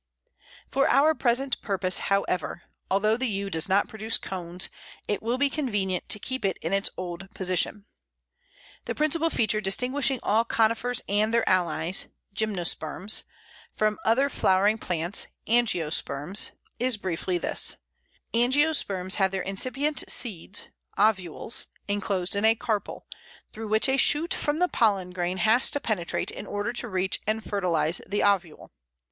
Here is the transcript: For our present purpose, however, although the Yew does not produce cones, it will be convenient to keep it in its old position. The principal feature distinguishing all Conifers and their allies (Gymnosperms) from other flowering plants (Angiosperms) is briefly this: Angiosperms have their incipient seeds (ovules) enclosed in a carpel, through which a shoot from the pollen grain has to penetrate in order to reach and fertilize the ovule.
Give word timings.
For 0.71 0.89
our 0.89 1.13
present 1.13 1.61
purpose, 1.61 1.99
however, 1.99 2.63
although 2.89 3.15
the 3.17 3.27
Yew 3.27 3.51
does 3.51 3.69
not 3.69 3.87
produce 3.87 4.17
cones, 4.17 4.67
it 5.07 5.21
will 5.21 5.37
be 5.37 5.47
convenient 5.47 6.09
to 6.09 6.17
keep 6.17 6.43
it 6.43 6.57
in 6.63 6.73
its 6.73 6.89
old 6.97 7.29
position. 7.35 7.85
The 8.85 8.95
principal 8.95 9.29
feature 9.29 9.61
distinguishing 9.61 10.19
all 10.23 10.43
Conifers 10.43 11.03
and 11.07 11.31
their 11.31 11.47
allies 11.47 12.07
(Gymnosperms) 12.33 13.25
from 13.75 13.99
other 14.03 14.27
flowering 14.27 14.79
plants 14.79 15.27
(Angiosperms) 15.45 16.49
is 16.79 16.97
briefly 16.97 17.37
this: 17.37 17.77
Angiosperms 18.33 19.17
have 19.21 19.29
their 19.29 19.43
incipient 19.43 20.03
seeds 20.07 20.67
(ovules) 20.97 21.67
enclosed 21.87 22.35
in 22.35 22.43
a 22.43 22.55
carpel, 22.55 23.05
through 23.53 23.67
which 23.67 23.87
a 23.87 23.97
shoot 23.97 24.33
from 24.33 24.57
the 24.57 24.67
pollen 24.67 25.11
grain 25.11 25.37
has 25.37 25.69
to 25.69 25.79
penetrate 25.79 26.31
in 26.31 26.47
order 26.47 26.73
to 26.73 26.87
reach 26.89 27.21
and 27.27 27.43
fertilize 27.43 28.01
the 28.07 28.23
ovule. 28.23 28.71